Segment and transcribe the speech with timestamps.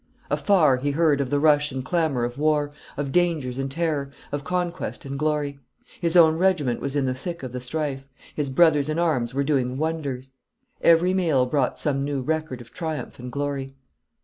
[0.31, 4.43] Afar, he heard of the rush and clamour of war, of dangers and terror, of
[4.43, 5.59] conquest and glory.
[5.99, 9.43] His own regiment was in the thick of the strife, his brothers in arms were
[9.43, 10.31] doing wonders.
[10.81, 13.75] Every mail brought some new record of triumph and glory.